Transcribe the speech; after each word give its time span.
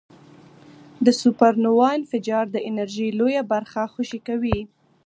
د 1.05 1.07
سوپرنووا 1.21 1.89
انفجار 1.99 2.45
د 2.51 2.57
انرژۍ 2.69 3.09
لویه 3.19 3.43
برخه 3.53 3.81
خوشې 3.93 4.19
کوي. 4.27 4.59